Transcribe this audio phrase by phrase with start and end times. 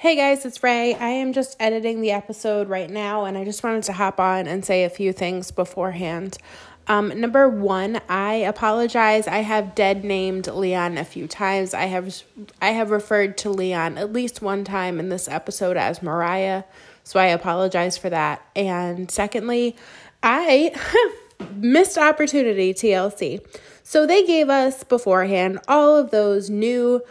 [0.00, 0.94] Hey guys, it's Ray.
[0.94, 4.46] I am just editing the episode right now, and I just wanted to hop on
[4.46, 6.38] and say a few things beforehand.
[6.86, 9.28] Um, number one, I apologize.
[9.28, 11.74] I have dead named Leon a few times.
[11.74, 12.22] I have
[12.62, 16.64] I have referred to Leon at least one time in this episode as Mariah,
[17.04, 18.40] so I apologize for that.
[18.56, 19.76] And secondly,
[20.22, 20.74] I
[21.56, 23.46] missed opportunity TLC.
[23.82, 27.02] So they gave us beforehand all of those new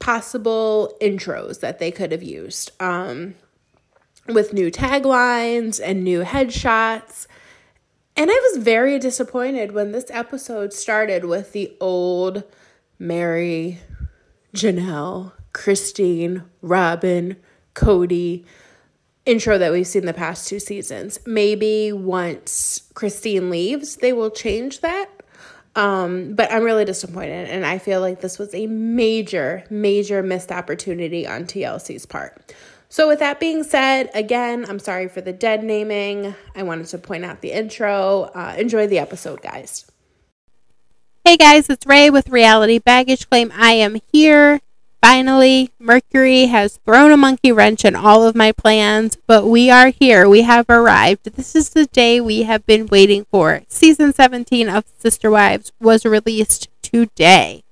[0.00, 3.34] possible intros that they could have used um,
[4.26, 7.26] with new taglines and new headshots.
[8.16, 12.42] And I was very disappointed when this episode started with the old
[12.98, 13.78] Meri,
[14.54, 17.36] Janelle, Christine, Robyn,
[17.74, 18.44] Kody
[19.26, 21.18] intro that we've seen the past two seasons.
[21.26, 25.09] Maybe once Christine leaves, they will change that.
[25.76, 30.50] Um, but I'm really disappointed, and I feel like this was a major, major missed
[30.50, 32.54] opportunity on TLC's part.
[32.88, 36.34] So, with that being said, again, I'm sorry for the dead naming.
[36.56, 38.30] I wanted to point out the intro.
[38.34, 39.90] Uh, enjoy the episode, guys.
[41.24, 43.52] Hey guys, it's Ray with Reality Baggage Claim.
[43.54, 44.60] I am here
[45.00, 49.88] Finally, Mercury has thrown a monkey wrench in all of my plans, but we are
[49.88, 50.28] here.
[50.28, 51.24] We have arrived.
[51.36, 53.62] This is the day we have been waiting for.
[53.68, 57.64] Season 17 of Sister Wives was released today.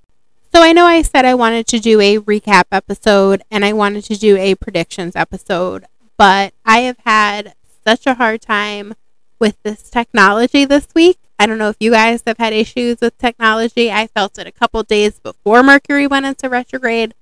[0.55, 4.05] So I know I said I wanted to do a recap episode and I wanted
[4.05, 5.85] to do a predictions episode,
[6.17, 7.55] but I have had
[7.87, 8.95] such a hard time
[9.39, 11.19] with this technology this week.
[11.39, 13.93] I don't know if you guys have had issues with technology.
[13.93, 17.15] I felt it a couple days before Mercury went into retrograde.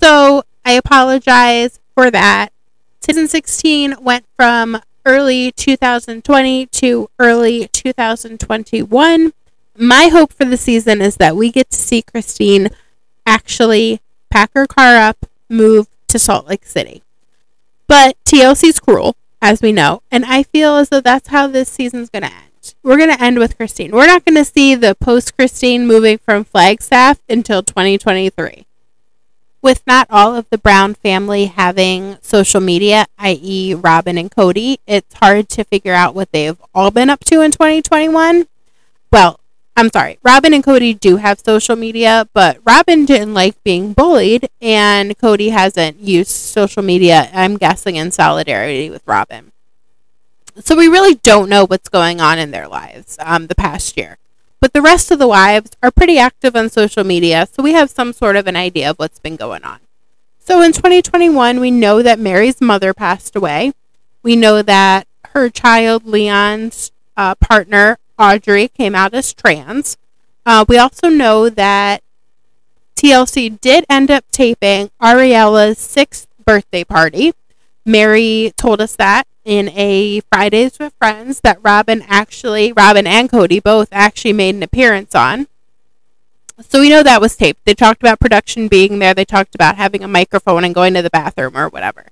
[0.00, 2.50] So I apologize for that.
[3.00, 9.32] Season 16 went from early 2020 to early 2021.
[9.76, 12.68] My hope for the season is that we get to see Christine
[13.26, 17.02] actually pack her car up, move to Salt Lake City.
[17.86, 22.10] But TLC's cruel, as we know, and I feel as though that's how this season's
[22.10, 22.48] going to end
[22.82, 23.92] we're going to end with Christine.
[23.92, 28.67] We're not going to see the post Christine moving from Flagstaff until 2023.
[29.60, 35.14] With not all of the Brown family having social media, i.e., Robyn and Kody, it's
[35.14, 38.46] hard to figure out what they've all been up to in 2021.
[39.10, 39.40] Well,
[39.76, 44.48] I'm sorry, Robyn and Kody do have social media, but Robyn didn't like being bullied,
[44.60, 49.50] and Kody hasn't used social media, I'm guessing, in solidarity with Robyn.
[50.60, 54.18] So we really don't know what's going on in their lives um, the past year.
[54.60, 57.90] But the rest of the wives are pretty active on social media, so we have
[57.90, 59.78] some sort of an idea of what's been going on.
[60.38, 63.72] So in 2021, we know that Meri's mother passed away.
[64.22, 69.96] We know that her child, Leon's uh, partner, Audrey, came out as trans.
[70.44, 72.02] Uh, we also know that
[72.96, 77.32] TLC did end up taping Ariella's sixth birthday party.
[77.84, 83.62] Meri told us that in a Fridays with Friends that Robyn actually, Robyn and Kody
[83.62, 85.48] both actually made an appearance on.
[86.68, 87.64] So we know that was taped.
[87.64, 89.14] They talked about production being there.
[89.14, 92.08] They talked about having a microphone and going to the bathroom or whatever.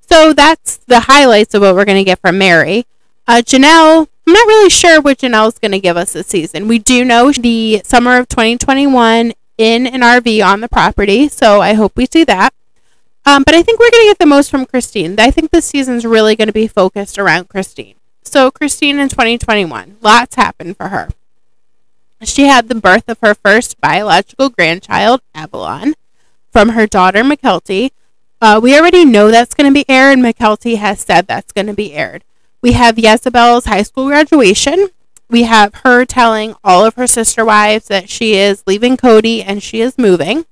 [0.00, 2.86] So that's the highlights of what we're going to get from Meri.
[3.26, 6.68] Uh, Janelle, I'm not really sure what Janelle's going to give us this season.
[6.68, 11.72] We do know the summer of 2021 in an RV on the property, so I
[11.72, 12.54] hope we see that.
[13.26, 15.18] Um, but I think we're going to get the most from Christine.
[15.18, 17.96] I think this season's really going to be focused around Christine.
[18.22, 21.10] So, Christine in 2021, lots happened for her.
[22.22, 25.94] She had the birth of her first biological grandchild, Avalon,
[26.50, 27.90] from her daughter, Mykelti.
[28.40, 31.66] Uh, we already know that's going to be aired, and Mykelti has said that's going
[31.66, 32.24] to be aired.
[32.62, 34.88] We have Jezebel's high school graduation.
[35.30, 39.62] We have her telling all of her sister wives that she is leaving Kody and
[39.62, 40.44] she is moving.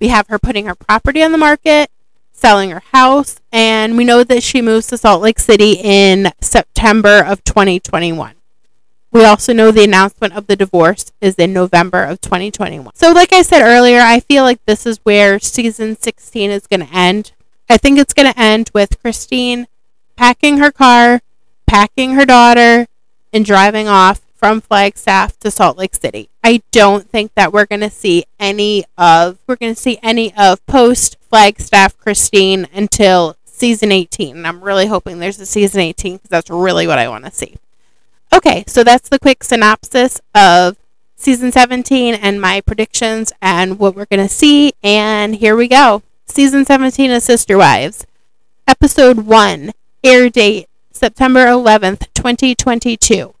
[0.00, 1.90] We have her putting her property on the market,
[2.32, 7.24] selling her house, and we know that she moves to Salt Lake City in September
[7.24, 8.34] of 2021.
[9.10, 12.94] We also know the announcement of the divorce is in November of 2021.
[12.94, 16.86] So, like I said earlier, I feel like this is where season 16 is going
[16.86, 17.32] to end.
[17.68, 19.68] I think it's going to end with Christine
[20.16, 21.22] packing her car,
[21.66, 22.88] packing her daughter,
[23.32, 26.28] and driving off from Flagstaff to Salt Lake City.
[26.44, 30.32] I don't think that we're going to see any of we're going to see any
[30.36, 34.36] of post Flagstaff Christine until season 18.
[34.36, 37.30] And I'm really hoping there's a season 18 because that's really what I want to
[37.30, 37.56] see.
[38.32, 40.76] Okay, so that's the quick synopsis of
[41.16, 44.72] season 17 and my predictions and what we're going to see.
[44.82, 46.02] And here we go.
[46.26, 48.06] Season 17 of Sister Wives,
[48.66, 49.72] episode 1,
[50.04, 53.35] air date September 11th, 2022.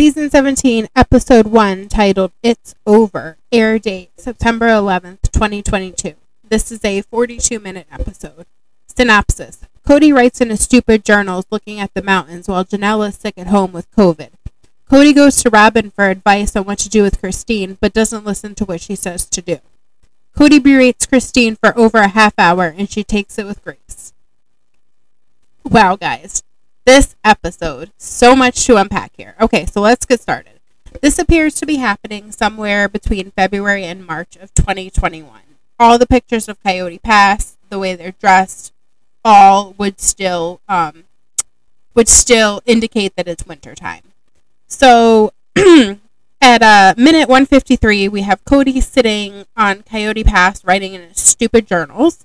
[0.00, 6.14] Season 17, Episode 1, titled It's Over, air date September 11th, 2022.
[6.48, 8.46] This is a 42 minute episode.
[8.86, 13.34] Synopsis Kody writes in his stupid journals looking at the mountains while Janelle is sick
[13.36, 14.30] at home with COVID.
[14.90, 18.54] Kody goes to Robyn for advice on what to do with Christine, but doesn't listen
[18.54, 19.58] to what she says to do.
[20.34, 24.14] Kody berates Christine for over a half hour and she takes it with grace.
[25.62, 26.42] Wow, guys.
[26.86, 29.34] This episode, so much to unpack here.
[29.40, 30.60] Okay, so let's get started.
[31.02, 35.30] This appears to be happening somewhere between February and March of 2021.
[35.78, 38.72] All the pictures of Coyote Pass, the way they're dressed,
[39.24, 41.04] all would still um,
[41.94, 44.02] would still indicate that it's wintertime.
[44.66, 51.20] So at uh, minute 153, we have Kody sitting on Coyote Pass writing in his
[51.20, 52.24] stupid journals.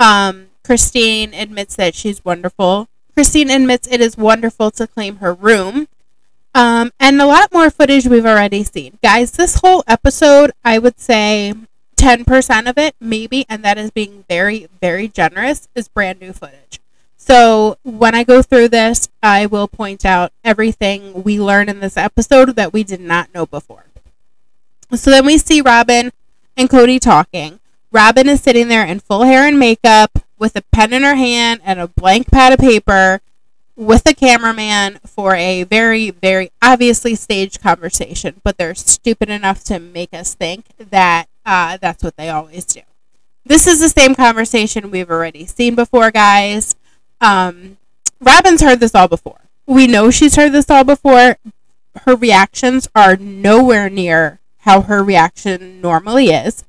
[0.00, 2.88] Um, Christine admits that she's wonderful.
[3.14, 5.88] Christine admits it is wonderful to claim her room.
[6.54, 8.98] Um, and a lot more footage we've already seen.
[9.02, 11.54] Guys, this whole episode, I would say
[11.96, 16.80] 10% of it, maybe, and that is being very, very generous, is brand new footage.
[17.16, 21.96] So when I go through this, I will point out everything we learn in this
[21.96, 23.84] episode that we did not know before.
[24.94, 26.10] So then we see Robyn
[26.56, 27.60] and Kody talking.
[27.92, 31.60] Robyn is sitting there in full hair and makeup with a pen in her hand
[31.64, 33.20] and a blank pad of paper
[33.76, 39.78] with a cameraman for a very, very obviously staged conversation, but they're stupid enough to
[39.78, 42.80] make us think that uh, that's what they always do.
[43.46, 46.74] This is the same conversation we've already seen before, guys.
[47.20, 47.78] Um,
[48.20, 49.42] Robyn's heard this all before.
[49.66, 51.36] We know she's heard this all before.
[52.04, 56.64] Her reactions are nowhere near how her reaction normally is.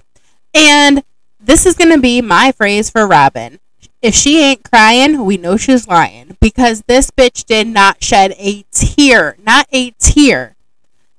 [0.54, 1.04] And
[1.44, 3.60] this is going to be my phrase for Robyn.
[4.01, 8.66] If she ain't crying, we know she's lying because this bitch did not shed a
[8.72, 10.56] tear, not a tear.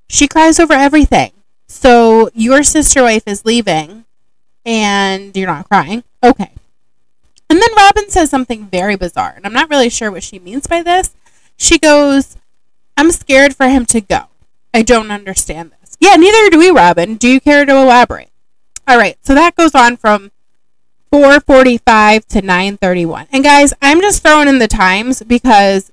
[0.09, 1.33] She cries over everything.
[1.67, 4.05] So your sister wife is leaving
[4.65, 6.05] and you're not crying.
[6.23, 6.51] Okay.
[7.49, 10.67] And then Robyn says something very bizarre, and I'm not really sure what she means
[10.67, 11.15] by this.
[11.57, 12.37] She goes,
[12.97, 14.25] I'm scared for him to go.
[14.73, 15.97] I don't understand this.
[16.01, 17.17] Yeah, neither do we, Robin.
[17.17, 18.31] Do you care to elaborate?
[18.87, 20.31] All right, so that goes on from
[21.13, 23.29] 4:45 to 9:31.
[23.33, 25.93] And guys, I'm just throwing in the times because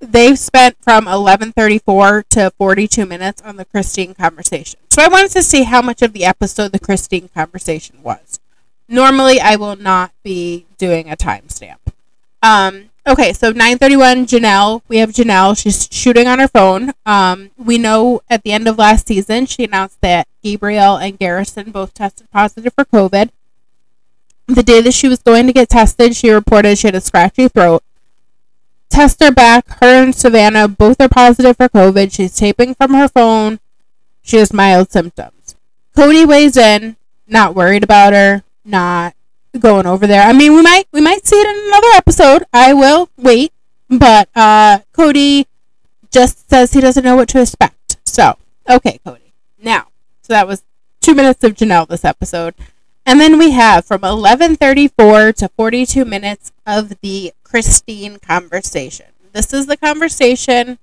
[0.00, 4.80] they've spent from 11:34 to 42 minutes on the Christine conversation.
[4.88, 8.40] So I wanted to see how much of the episode the Christine conversation was.
[8.88, 11.78] Normally, I will not be doing a timestamp.
[12.42, 14.26] Um, okay, so 9:31.
[14.26, 15.56] Janelle, we have Janelle.
[15.56, 16.92] She's shooting on her phone.
[17.04, 21.70] Um, we know at the end of last season, she announced that Gabriel and Garrison
[21.70, 23.30] both tested positive for COVID.
[24.46, 27.48] The day that she was going to get tested, she reported she had a scratchy
[27.48, 27.82] throat.
[28.90, 29.66] Test her back.
[29.80, 32.12] Her and Savannah both are positive for COVID.
[32.12, 33.60] She's taping from her phone.
[34.20, 35.56] She has mild symptoms.
[35.96, 36.96] Kody weighs in,
[37.26, 39.14] not worried about her, not
[39.58, 40.22] going over there.
[40.22, 42.44] I mean, we might we might see it in another episode.
[42.52, 43.52] I will wait,
[43.88, 45.46] but uh, Kody
[46.10, 47.96] just says he doesn't know what to expect.
[48.04, 48.36] So,
[48.68, 49.32] okay, Kody.
[49.62, 49.88] Now,
[50.22, 50.62] so that was
[51.00, 52.54] two minutes of Janelle this episode.
[53.04, 59.06] And then we have from 11:34 to 42 minutes of the Christine conversation.
[59.32, 60.78] This is the conversation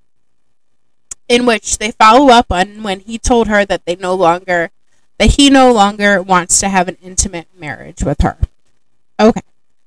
[1.27, 4.71] in which they follow up on when he told her that they no longer
[5.19, 8.37] that he no longer wants to have an intimate marriage with her.
[9.19, 9.41] Okay.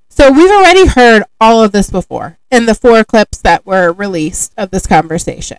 [0.08, 4.52] So we've already heard all of this before in the four clips that were released
[4.58, 5.58] of this conversation.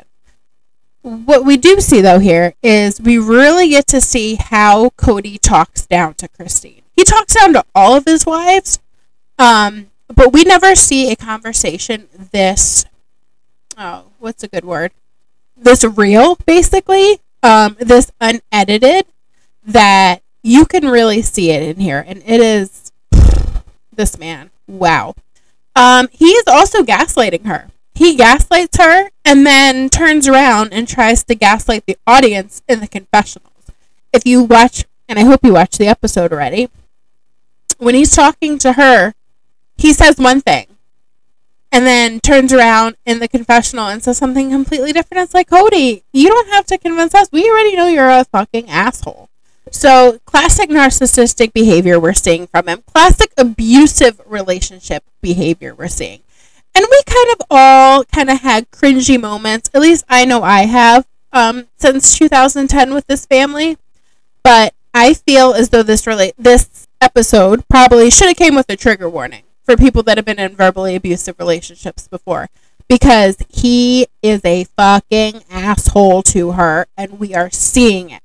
[1.01, 5.86] What we do see though here is we really get to see how Kody talks
[5.86, 6.84] down to Christine.
[6.96, 8.80] He talks down to all of his wives,
[9.39, 12.86] um, but we never see a conversation this.
[13.77, 14.92] Oh, what's a good word?
[15.58, 17.20] This real, basically.
[17.42, 19.08] Um, this unedited
[19.65, 22.83] that you can really see it in here, and it is
[23.95, 24.51] this man.
[24.67, 25.15] Wow.
[25.75, 27.69] Um, he is also gaslighting her.
[27.95, 32.88] He gaslights her and then turns around and tries to gaslight the audience in the
[32.88, 33.51] confessionals.
[34.12, 36.69] If you watch, and I hope you watch the episode already,
[37.77, 39.13] when he's talking to her,
[39.77, 40.67] he says one thing
[41.73, 45.23] and then turns around in the confessional and says something completely different.
[45.23, 47.29] It's like, Kody, you don't have to convince us.
[47.31, 49.27] We already know you're a fucking asshole.
[49.72, 56.22] So, classic narcissistic behavior we're seeing from him, classic abusive relationship behavior we're seeing.
[56.75, 59.70] And we kind of all kind of had cringy moments.
[59.74, 63.77] At least I know I have um, since 2010 with this family.
[64.43, 68.75] But I feel as though this relate this episode probably should have came with a
[68.75, 72.50] trigger warning for people that have been in verbally abusive relationships before
[72.88, 78.22] because he is a fucking asshole to her and we are seeing it.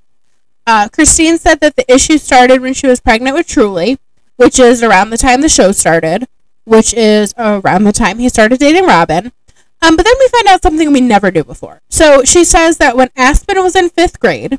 [0.68, 3.98] Uh, Christine said that the issue started when she was pregnant with Truly.
[4.36, 6.28] which is around the time the show started,
[6.64, 9.32] which is around the time he started dating Robyn.
[9.80, 11.80] Um, but then we find out something we never knew before.
[11.88, 14.58] So she says that when Aspen was in fifth grade,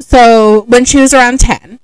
[0.00, 1.80] so when she was around 10,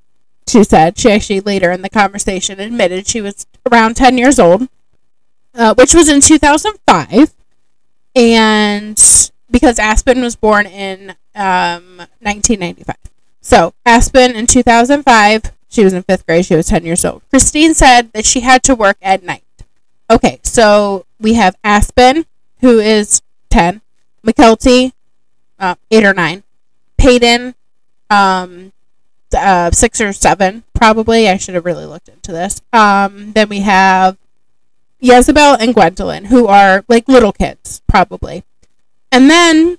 [0.49, 4.67] she said, she actually later in the conversation admitted she was around 10 years old,
[5.55, 7.35] uh, which was in 2005.
[8.15, 12.97] And because Aspen was born in um, 1995.
[13.47, 17.23] So Aspen in 2005, she was in fifth grade, she was 10 years old.
[17.31, 19.45] Christine said that she had to work at night.
[20.11, 22.27] Okay, so we have Aspen,
[22.61, 23.83] who is 10,
[24.27, 24.91] Mykelti,
[25.61, 26.43] uh, 8 or 9,
[26.99, 27.55] Paedon,
[28.11, 28.73] um,
[29.33, 31.29] uh, 6 or 7, probably.
[31.29, 32.61] I should have really looked into this.
[32.73, 34.17] Um, then we have
[34.99, 38.43] Jezebel and Gwendolyn, who are like little kids, probably.
[39.13, 39.79] And then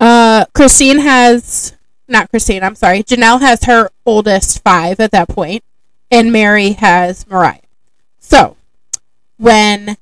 [0.00, 1.76] uh, Christine has,
[2.08, 5.64] not Christine, I'm sorry, Janelle has her oldest five at that point,
[6.10, 7.60] and Meri has Mariah.
[8.18, 8.56] So,
[9.38, 9.96] when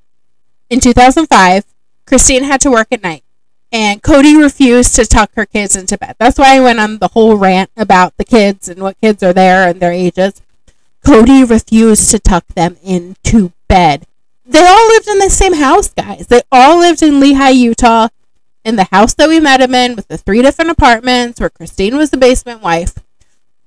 [0.68, 1.64] in 2005,
[2.06, 3.24] Christine had to work at night,
[3.72, 6.16] and Kody refused to tuck her kids into bed.
[6.18, 9.32] That's why I went on the whole rant about the kids and what kids are
[9.32, 10.42] there and their ages.
[11.04, 14.06] Kody refused to tuck them into bed.
[14.44, 16.26] They all lived in the same house, guys.
[16.26, 18.08] They all lived in Lehi, Utah,
[18.64, 21.96] in the house that we met him in with the three different apartments where Christine
[21.96, 22.94] was the basement wife.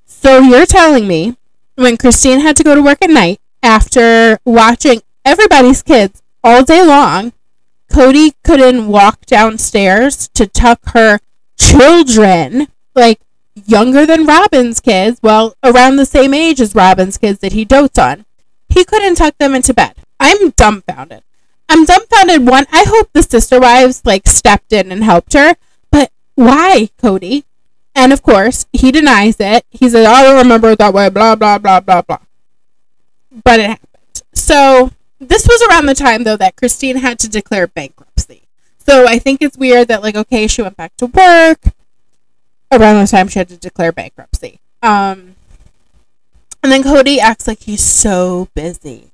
[0.06, 1.38] So you're telling me
[1.76, 6.86] when Christine had to go to work at night after watching everybody's kids all day
[6.86, 7.34] long,
[7.92, 11.20] Kody couldn't walk downstairs to tuck her
[11.58, 13.20] children, like
[13.66, 18.00] younger than Robyn's kids, well, around the same age as Robyn's kids that he dotes
[18.00, 18.26] on.
[18.70, 19.96] He couldn't tuck them into bed.
[20.20, 21.24] I'm dumbfounded.
[21.74, 22.48] I'm dumbfounded.
[22.48, 25.56] One, I hope the sister wives like stepped in and helped her,
[25.90, 27.46] but why, Kody?
[27.96, 29.66] And of course, he denies it.
[29.72, 32.20] He said, "I don't remember it that way." Blah blah blah blah blah.
[33.44, 34.22] But it happened.
[34.36, 38.44] So this was around the time though that Christine had to declare bankruptcy.
[38.78, 41.60] So I think it's weird that like okay, she went back to work
[42.72, 44.60] around the time she had to declare bankruptcy.
[44.84, 45.38] Um,
[46.62, 49.13] and then Kody acts like he's so busy.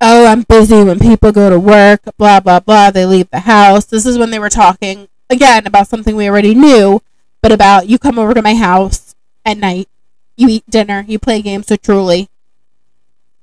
[0.00, 2.90] Oh, I'm busy when people go to work, blah, blah, blah.
[2.90, 3.84] They leave the house.
[3.84, 7.02] This is when they were talking, again, about something we already knew,
[7.42, 9.88] but about you come over to my house at night,
[10.36, 12.28] you eat dinner, you play games with Truly,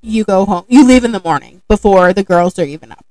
[0.02, 0.66] you go home.
[0.70, 3.06] You leave in the morning before the girls are even up.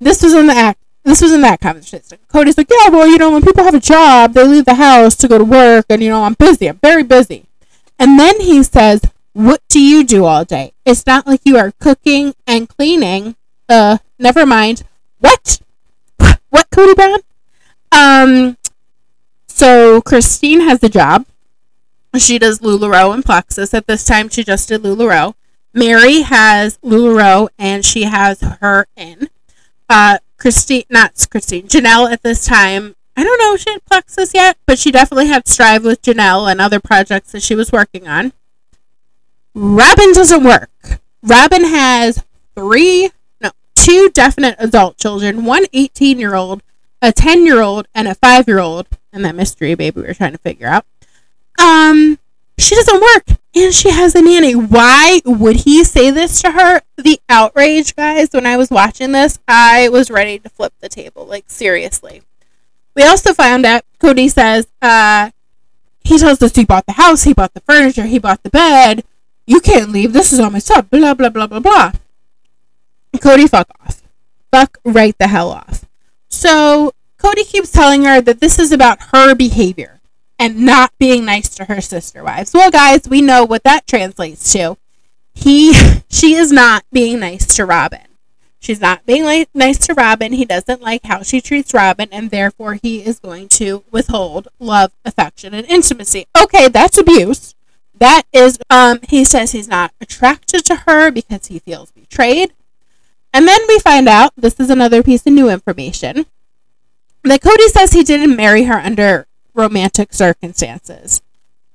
[0.00, 0.78] This was in the act.
[1.02, 2.18] This was in that conversation.
[2.28, 5.16] Kody's like, yeah, well, you know, when people have a job, they leave the house
[5.16, 6.68] to go to work, and you know, I'm busy.
[6.68, 7.46] I'm very busy.
[7.98, 9.00] And then he says,
[9.36, 10.72] what do you do all day?
[10.86, 13.36] It's not like you are cooking and cleaning.
[13.68, 14.82] Uh, never mind.
[15.20, 15.60] What?
[16.48, 17.18] What, Kody Brown?
[17.92, 18.56] Um,
[19.46, 21.26] so Christine has a job.
[22.16, 23.74] She does LuLaRoe and Plexus.
[23.74, 25.34] At this time, she just did LuLaRoe.
[25.74, 29.28] Meri has LuLaRoe and she has her in.
[29.90, 32.96] Uh, Christine, not Christine, Janelle at this time.
[33.14, 36.50] I don't know if she had Plexus yet, but she definitely had Strive with Janelle
[36.50, 38.32] and other projects that she was working on.
[39.58, 40.68] Robyn doesn't work.
[41.22, 42.22] Robin has
[42.54, 43.10] three,
[43.40, 46.62] no, two definite adult children one 18 year old,
[47.00, 50.14] a 10 year old, and a 5 year old, and that mystery baby we are
[50.14, 50.84] trying to figure out.
[51.58, 52.18] Um,
[52.58, 54.54] she doesn't work and she has a nanny.
[54.54, 56.82] Why would he say this to her?
[56.98, 61.24] The outrage, guys, when I was watching this, I was ready to flip the table.
[61.24, 62.20] Like, seriously.
[62.94, 65.30] We also found out, Kody says, uh,
[66.04, 69.02] he tells us he bought the house, he bought the furniture, he bought the bed.
[69.46, 70.12] You can't leave.
[70.12, 70.90] This is all my stuff.
[70.90, 71.92] Blah, blah, blah, blah, blah.
[73.16, 74.02] Kody, fuck off.
[74.50, 75.84] Fuck right the hell off.
[76.28, 80.00] So, Kody keeps telling her that this is about her behavior
[80.38, 82.52] and not being nice to her sister wives.
[82.52, 84.76] Well, guys, we know what that translates to.
[85.34, 85.74] He,
[86.10, 88.00] she is not being nice to Robyn.
[88.58, 90.32] She's not being nice to Robyn.
[90.32, 94.92] He doesn't like how she treats Robyn, and therefore he is going to withhold love,
[95.04, 96.26] affection, and intimacy.
[96.36, 97.54] Okay, that's abuse.
[97.98, 102.52] That is, um, he says he's not attracted to her because he feels betrayed.
[103.32, 106.26] And then we find out this is another piece of new information
[107.24, 111.22] that Kody says he didn't marry her under romantic circumstances.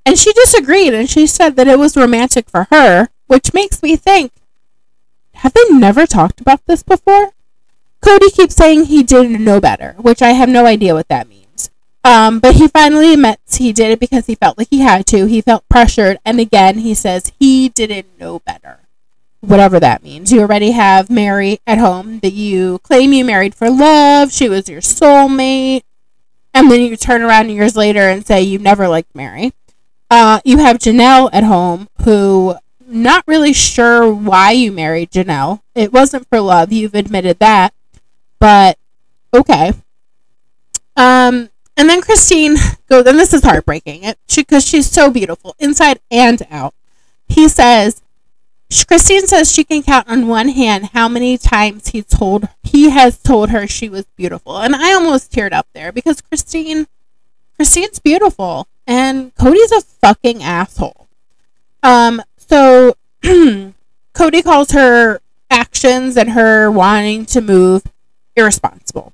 [0.04, 3.96] And she disagreed and she said that it was romantic for her, which makes me
[3.96, 4.32] think
[5.34, 7.32] have they never talked about this before?
[8.00, 11.41] Kody keeps saying he didn't know better, which I have no idea what that means.
[12.04, 15.26] Um, but he finally admits he did it because he felt like he had to.
[15.26, 16.18] He felt pressured.
[16.24, 18.80] And again, he says he didn't know better.
[19.40, 20.32] Whatever that means.
[20.32, 24.32] You already have Meri at home that you claim you married for love.
[24.32, 25.82] She was your soulmate
[26.54, 29.52] and then you turn around years later and say you never liked Meri.
[30.10, 32.54] Uh, you have Janelle at home who
[32.86, 35.62] not really sure why you married Janelle.
[35.74, 36.72] It wasn't for love.
[36.72, 37.72] You've admitted that.
[38.38, 38.78] But
[39.32, 39.71] okay.
[42.22, 42.54] Christine
[42.88, 46.72] goes, and this is heartbreaking because she, she's so beautiful inside and out.
[47.26, 48.00] He says,
[48.86, 53.20] Christine says she can count on one hand how many times he told he has
[53.20, 56.86] told her she was beautiful, and I almost teared up there because Christine,
[57.56, 61.08] Christine's beautiful, and Kody's a fucking asshole.
[61.82, 67.82] Um, so Kody calls her actions and her wanting to move
[68.36, 69.12] irresponsible.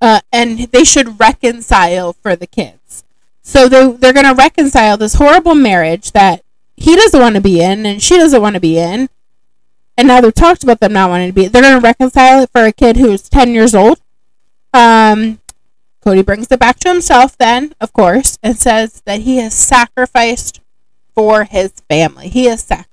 [0.00, 3.04] Uh, and they should reconcile for the kids.
[3.42, 6.42] So they, they're going to reconcile this horrible marriage that
[6.76, 9.08] he doesn't want to be in and she doesn't want to be in.
[9.96, 11.46] And now they've talked about them not wanting to be.
[11.46, 14.00] They're going to reconcile it for a kid who's 10 years old.
[14.72, 15.40] Um,
[16.04, 20.60] Kody brings it back to himself then, of course, and says that he has sacrificed
[21.14, 22.28] for his family.
[22.28, 22.89] He has sacrificed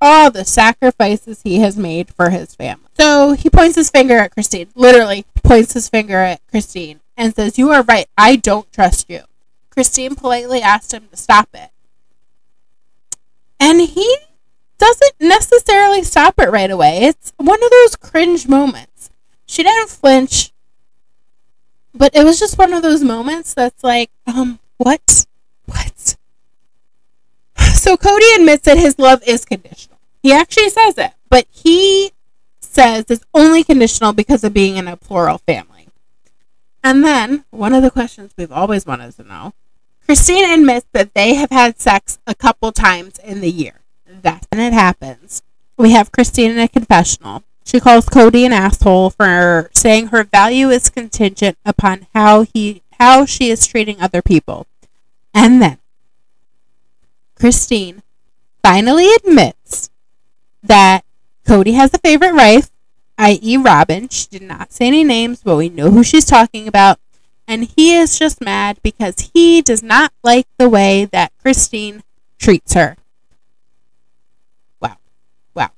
[0.00, 2.88] all the sacrifices he has made for his family.
[2.98, 7.58] So he points his finger at Christine, literally points his finger at Christine, and says,
[7.58, 8.06] You are right.
[8.16, 9.22] I don't trust you.
[9.70, 11.70] Christine politely asked him to stop it.
[13.60, 14.16] And he
[14.78, 16.98] doesn't necessarily stop it right away.
[17.02, 19.10] It's one of those cringe moments.
[19.46, 20.52] She didn't flinch,
[21.94, 25.00] but it was just one of those moments that's like, um, what?
[25.06, 25.26] What?
[27.88, 29.96] So Kody admits that his love is conditional.
[30.22, 32.12] He actually says it, but he
[32.60, 35.88] says it's only conditional because of being in a plural family.
[36.84, 39.54] And then, one of the questions we've always wanted to know
[40.04, 43.80] Christine admits that they have had sex a couple times in the year.
[44.06, 45.40] That's when it happens.
[45.78, 47.42] We have Christine in a confessional.
[47.64, 53.24] She calls Kody an asshole for saying her value is contingent upon how he how
[53.24, 54.66] she is treating other people.
[55.32, 55.78] And then
[57.38, 58.02] Christine
[58.62, 59.90] finally admits
[60.62, 61.04] that
[61.46, 62.70] Kody has a favorite wife,
[63.16, 64.08] i.e., Robyn.
[64.08, 66.98] She did not say any names, but we know who she's talking about
[67.48, 72.02] and he is just mad because he does not like the way that Christine
[72.38, 72.96] treats her.
[74.82, 74.98] Wow.
[75.54, 75.70] Wow.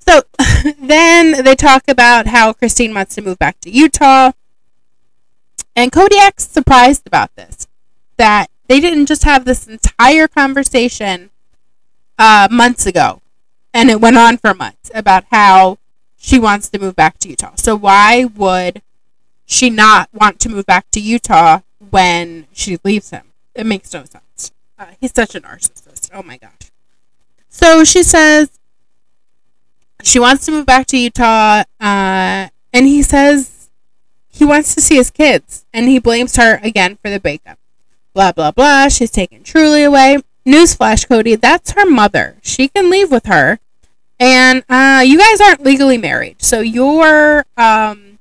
[0.00, 0.22] So
[0.80, 4.32] then they talk about how Christine wants to move back to Utah.
[5.76, 7.68] And Kody Kodiak's surprised about this.
[8.16, 11.30] That they didn't just have this entire conversation
[12.18, 13.20] uh, months ago.
[13.72, 15.78] And it went on for months about how
[16.16, 17.54] she wants to move back to Utah.
[17.56, 18.82] So why would
[19.44, 23.32] she not want to move back to Utah when she leaves him?
[23.54, 24.52] It makes no sense.
[24.78, 26.10] Uh, he's such a narcissist.
[26.12, 26.70] Oh my gosh.
[27.48, 28.58] So she says
[30.02, 33.70] she wants to move back to Utah, uh, and he says
[34.28, 37.58] he wants to see his kids, and he blames her again for the breakup.
[38.14, 38.88] Blah blah blah.
[38.88, 40.18] She's taken Truly away.
[40.46, 41.40] Newsflash, Kody.
[41.40, 42.36] That's her mother.
[42.42, 43.58] She can leave with her,
[44.20, 48.18] and uh, you guys aren't legally married, so your um,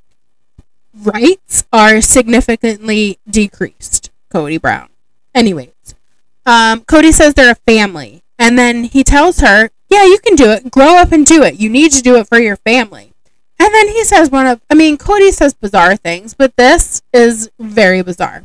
[0.94, 4.90] rights are significantly decreased, Kody Brown.
[5.36, 5.96] Anyways,
[6.46, 8.24] um, Kody says they're a family.
[8.40, 10.72] And then he tells her, yeah, you can do it.
[10.72, 11.60] Grow up and do it.
[11.60, 13.14] You need to do it for your family.
[13.60, 17.50] And then he says one of, I mean, Kody says bizarre things, but this is
[17.60, 18.44] very bizarre.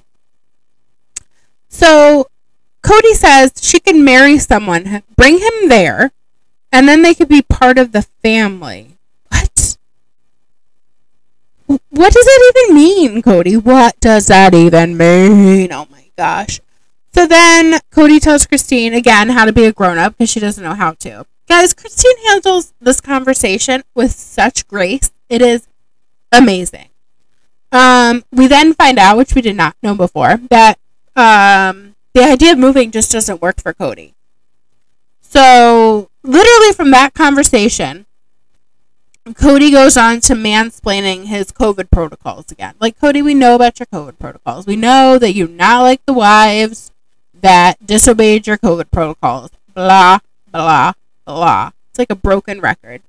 [1.68, 2.28] So
[2.83, 6.12] Kody says she can marry someone, bring him there,
[6.72, 9.76] and then they could be part of the family what
[11.90, 13.62] What does that even mean, Kody?
[13.62, 15.72] What does that even mean?
[15.72, 16.61] Oh my gosh.
[17.14, 20.62] So then Kody tells Christine again how to be a grown up because she doesn't
[20.62, 21.26] know how to.
[21.48, 25.11] Guys, Christine handles this conversation with such grace.
[25.28, 25.66] It is
[26.31, 26.88] amazing.
[27.72, 30.78] Um, we then find out, which we did not know before, that
[31.18, 34.14] um, the idea of moving just doesn't work for Kody.
[35.20, 38.07] So, literally from that conversation,
[39.26, 42.74] Kody goes on to mansplaining his COVID protocols again.
[42.81, 44.66] Like, Kody, we know about your COVID protocols.
[44.66, 46.92] We know that you're not like the wives
[47.35, 49.50] that disobeyed your COVID protocols.
[49.74, 50.20] Blah,
[50.52, 50.92] blah,
[51.26, 51.72] blah.
[51.90, 53.02] It's like a broken record.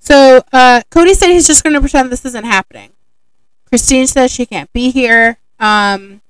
[0.00, 2.90] So, uh, Kody said he's just going to pretend this isn't happening.
[3.66, 5.36] Christine says she can't be here.
[5.60, 6.21] Um,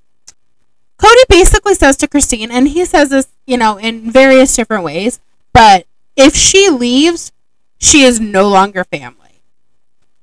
[1.02, 5.20] Kody basically says to Christine, and he says this, you know, in various different ways,
[5.52, 5.86] but
[6.16, 7.32] if she leaves,
[7.78, 9.22] she is no longer family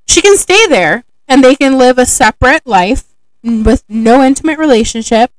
[0.09, 3.05] she can stay there and they can live a separate life
[3.43, 5.31] with no intimate relationship,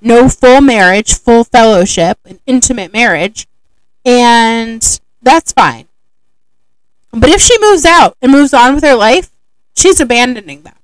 [0.00, 3.48] no full marriage, full fellowship, an intimate marriage,
[4.04, 5.88] and that's fine.
[7.12, 9.30] But if she moves out and moves on with her life,
[9.74, 10.76] she's abandoning them.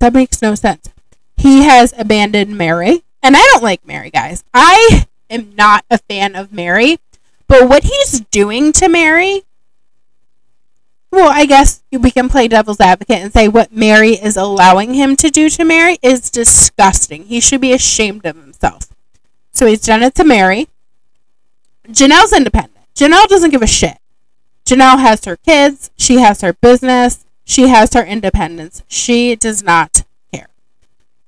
[0.00, 0.88] That makes no sense.
[1.36, 4.44] He has abandoned Meri, and I don't like Meri, guys.
[4.52, 6.98] I am not a fan of Meri,
[7.48, 9.42] But what he's doing to Meri,
[11.10, 15.16] well, I guess we can play devil's advocate and say what Meri is allowing him
[15.16, 17.24] to do to Meri is disgusting.
[17.24, 18.88] He should be ashamed of himself.
[19.52, 20.68] So he's done it to Meri.
[21.88, 22.84] Janelle's independent.
[22.94, 23.98] Janelle doesn't give a shit.
[24.66, 28.82] Janelle has her kids, she has her business, she has her independence.
[28.88, 30.04] She does not.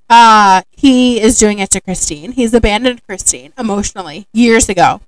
[0.08, 2.32] Uh, he is doing it to Christine.
[2.32, 5.00] He's abandoned Christine emotionally years ago.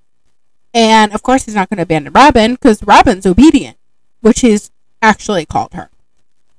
[0.74, 3.76] And of course, he's not going to abandon Robyn because Robyn's obedient,
[4.20, 5.90] which he's actually called her.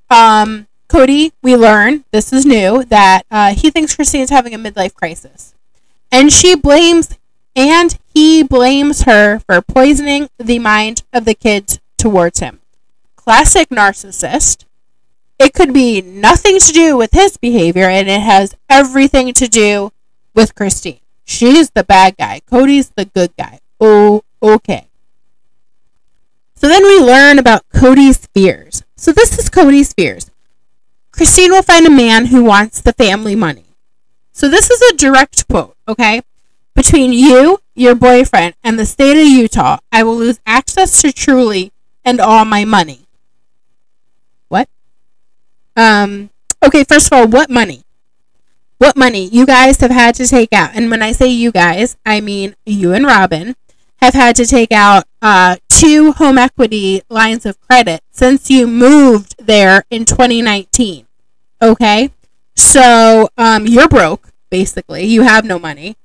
[0.09, 4.95] Um, Kody, we learn, this is new, that uh, he thinks Christine's having a midlife
[4.95, 5.53] crisis.
[6.11, 7.15] And she blames
[7.55, 12.59] and he blames her for poisoning the mind of the kids towards him.
[13.15, 14.65] Classic narcissist.
[15.39, 19.91] It could be nothing to do with his behavior, and it has everything to do
[20.35, 20.99] with Christine.
[21.23, 22.41] She's the bad guy.
[22.45, 23.59] Kody's the good guy.
[23.79, 24.87] Oh, okay.
[26.55, 28.83] So then we learn about Kody's fears.
[28.97, 30.29] So this is Kody's fears.
[31.11, 33.65] Christine will find a man who wants the family money.
[34.33, 36.21] So this is a direct quote, okay?
[36.75, 41.71] Between you, your boyfriend, and the state of Utah, I will lose access to Truly
[42.03, 43.05] and all my money.
[45.79, 46.29] Um,
[46.61, 47.83] okay, first of all, what money?
[48.79, 50.71] What money you guys have had to take out?
[50.73, 53.55] And when I say you guys, I mean you and Robyn
[54.01, 59.35] have had to take out uh, two home equity lines of credit since you moved
[59.37, 61.07] there in 2019.
[61.61, 62.11] Okay?
[62.57, 65.05] So um, you're broke, basically.
[65.05, 65.95] You have no money.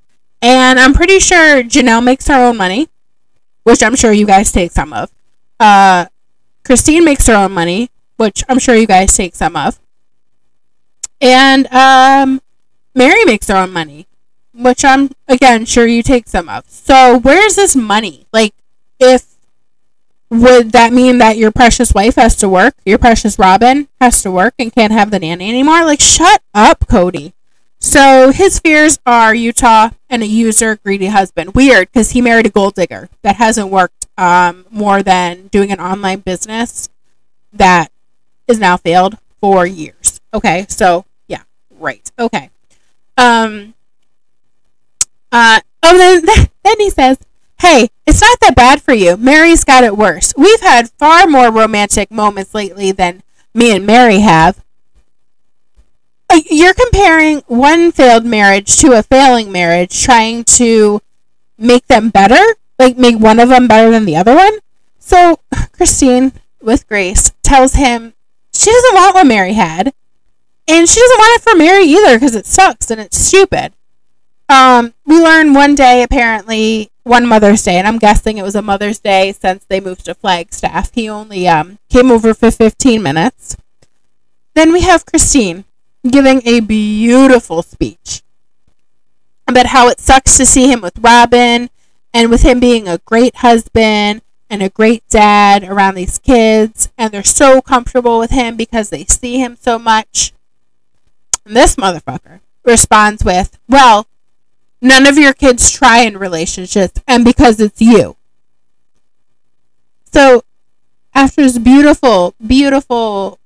[0.41, 2.89] And I'm pretty sure Janelle makes her own money,
[3.65, 5.11] which I'm sure you guys take some of.
[5.59, 6.07] Uh,
[6.65, 9.79] Christine makes her own money, which I'm sure you guys take some of.
[11.21, 12.41] And um,
[12.95, 14.07] Meri makes her own money,
[14.55, 16.69] which I'm again sure you take some of.
[16.69, 18.27] So where's this money?
[18.33, 18.55] Like,
[19.01, 19.35] if
[20.31, 22.75] would that mean that your precious wife has to work?
[22.85, 25.85] Your precious Robyn has to work and can't have the nanny anymore?
[25.85, 27.33] Like, shut up, Kody.
[27.79, 31.55] So his fears are Utah and a user greedy husband.
[31.55, 35.81] Weird because he married a gold digger that hasn't worked um, more than doing an
[35.81, 36.89] online business
[37.53, 37.93] that
[38.49, 40.21] is now failed for years.
[40.33, 41.43] Okay, so yeah,
[41.79, 42.11] right.
[42.19, 42.51] Okay.
[43.17, 43.75] Um.
[45.33, 45.61] Uh.
[45.83, 46.23] Oh, then
[46.65, 47.19] then he says,
[47.61, 49.17] "Hey, it's not that bad for you.
[49.17, 50.33] Meri's got it worse.
[50.37, 53.23] We've had far more romantic moments lately than
[53.55, 54.65] me and Meri have
[56.51, 61.01] you're comparing one failed marriage to a failing marriage, trying to
[61.59, 62.43] make them better,
[62.79, 64.59] like make one of them better than the other one.
[64.99, 65.41] So
[65.73, 68.14] Christine, with Grace, tells him
[68.55, 69.93] she doesn't want what Meri had,
[70.69, 73.75] and she doesn't want it for Meri either because it sucks and it's stupid.
[74.49, 78.63] Um, we learn one day, apparently, one Mother's Day, and I'm guessing it was a
[78.63, 80.93] Mother's Day since they moved to Flagstaff.
[80.95, 83.57] He only um, came over for 15 minutes.
[84.55, 85.65] Then we have Christine,
[86.09, 88.23] giving a beautiful speech
[89.47, 91.69] about how it sucks to see him with Robyn
[92.13, 94.23] and with him being a great husband
[94.55, 99.05] and a great dad around these kids and they're so comfortable with him because they
[99.05, 100.33] see him so much.
[101.45, 104.07] And this motherfucker responds with, Well,
[104.81, 108.17] none of your kids try in relationships and because it's you.
[110.13, 110.45] So
[111.13, 113.41] after this beautiful, beautiful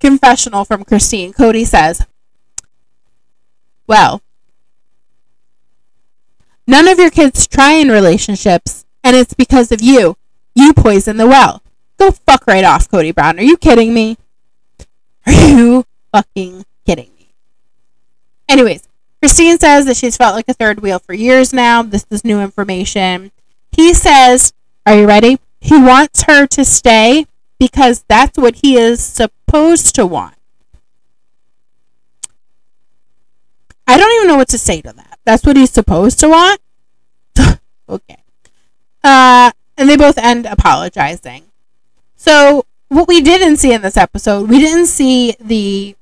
[0.00, 2.06] confessional from Christine, Kody says,
[3.86, 4.22] Well,
[6.66, 10.16] none of your kids try in relationships, and it's because of you.
[10.54, 11.62] You poisoned the well.
[11.98, 13.38] Go fuck right off, Kody Brown.
[13.38, 14.16] Are you kidding me?
[15.26, 17.34] Are you fucking kidding me?
[18.48, 18.88] Anyways,
[19.20, 21.82] Christine says that she's felt like a third wheel for years now.
[21.82, 23.32] This is new information.
[23.72, 24.52] He says,
[24.86, 25.38] Are you ready?
[25.60, 27.26] He wants her to stay
[27.58, 30.34] because that's what he is supposed to want.
[33.86, 35.18] I don't even know what to say to that.
[35.24, 36.60] That's what he's supposed to want?
[37.88, 38.22] okay.
[39.08, 41.44] Uh, and they both end apologizing.
[42.16, 45.96] So, what we didn't see in this episode, we didn't see the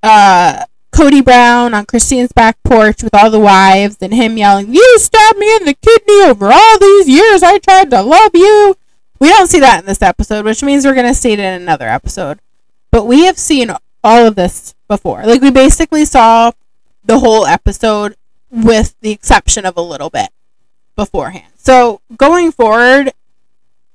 [0.00, 4.98] uh, Kody Brown on Christine's back porch with all the wives and him yelling, You
[5.00, 8.76] stabbed me in the kidney over all these years I tried to love you.
[9.18, 11.60] We don't see that in this episode, which means we're going to see it in
[11.60, 12.38] another episode.
[12.92, 13.72] But we have seen
[14.04, 15.24] all of this before.
[15.26, 16.52] Like, we basically saw
[17.04, 18.14] the whole episode
[18.52, 20.30] with the exception of a little bit
[21.00, 21.52] beforehand.
[21.56, 23.12] So, going forward,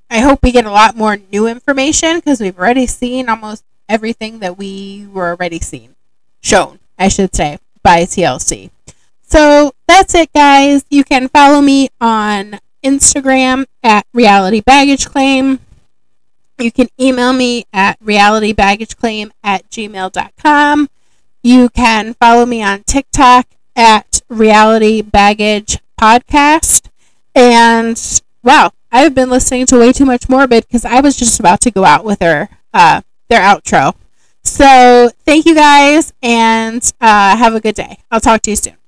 [0.10, 4.40] I hope we get a lot more new information because we've already seen almost everything
[4.40, 5.94] that we were already seen.
[6.42, 8.72] Shown, I should say, by TLC.
[9.22, 10.84] So that's it, guys.
[10.90, 15.60] You can follow me on Instagram at Reality Baggage Claim.
[16.58, 20.90] You can email me at realitybaggageclaim at gmail.com.
[21.44, 26.90] You can follow me on TikTok at Reality Baggage Podcast.
[27.36, 31.62] And wow, I've been listening to way too much Morbid because I was just about
[31.62, 33.94] to go out with her, uh, their outro.
[34.44, 37.98] So thank you guys and uh, have a good day.
[38.10, 38.78] I'll talk to you soon.